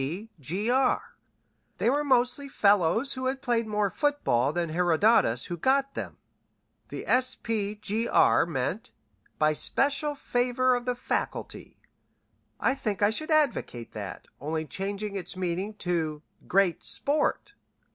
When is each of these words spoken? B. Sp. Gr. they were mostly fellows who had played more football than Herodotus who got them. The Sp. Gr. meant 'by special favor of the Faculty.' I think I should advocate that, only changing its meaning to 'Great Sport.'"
B. 0.01 0.31
Sp. 0.41 0.65
Gr. 0.65 0.93
they 1.77 1.87
were 1.87 2.03
mostly 2.03 2.49
fellows 2.49 3.13
who 3.13 3.27
had 3.27 3.43
played 3.43 3.67
more 3.67 3.91
football 3.91 4.51
than 4.51 4.69
Herodotus 4.69 5.45
who 5.45 5.57
got 5.57 5.93
them. 5.93 6.17
The 6.87 7.05
Sp. 7.05 7.77
Gr. 7.83 8.45
meant 8.47 8.89
'by 9.37 9.53
special 9.53 10.15
favor 10.15 10.73
of 10.73 10.85
the 10.85 10.95
Faculty.' 10.95 11.77
I 12.59 12.73
think 12.73 13.03
I 13.03 13.11
should 13.11 13.29
advocate 13.29 13.91
that, 13.91 14.25
only 14.39 14.65
changing 14.65 15.13
its 15.15 15.37
meaning 15.37 15.75
to 15.75 16.23
'Great 16.47 16.83
Sport.'" 16.83 17.53